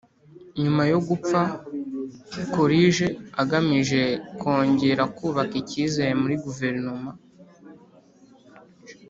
nyuma 0.61 0.83
yo 0.91 0.99
gupfa, 1.07 1.41
coolidge 2.53 3.07
agamije 3.41 4.01
kongera 4.41 5.03
kubaka 5.17 5.53
ikizere 5.61 6.11
muri 6.21 6.35
guverinoma 6.43 7.11